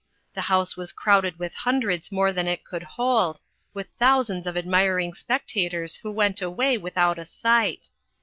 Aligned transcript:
The 0.33 0.41
house 0.49 0.75
was 0.75 0.93
crowded 0.93 1.37
with 1.37 1.53
hundreds 1.53 2.11
more 2.11 2.33
than 2.33 2.47
it 2.47 2.65
could 2.65 2.81
hold, 2.81 3.39
with 3.75 3.87
thousands 3.99 4.47
of 4.47 4.57
admiring 4.57 5.13
spectators 5.13 5.97
who 5.97 6.11
went 6.11 6.41
away 6.41 6.75
without 6.75 7.19
a 7.19 7.25
sight. 7.25 7.89